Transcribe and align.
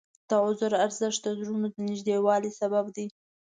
د 0.29 0.31
عذر 0.45 0.71
ارزښت 0.85 1.19
د 1.23 1.27
زړونو 1.39 1.67
د 1.71 1.77
نږدېوالي 1.89 2.51
سبب 2.59 2.85
دی. 2.95 3.07